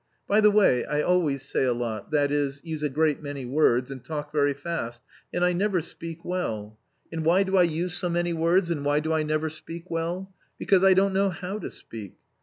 [0.27, 3.91] By the way, I always say a lot, that is, use a great many words
[3.91, 6.79] and talk very fast, and I never speak well.
[7.11, 10.33] And why do I use so many words, and why do I never speak well?
[10.57, 12.15] Because I don't know how to speak.